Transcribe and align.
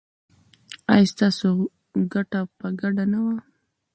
ایا 0.93 1.05
ستاسو 1.13 1.49
ګټه 2.13 2.41
به 2.57 2.67
ګډه 2.79 3.05
نه 3.13 3.19
وي؟ 3.25 3.37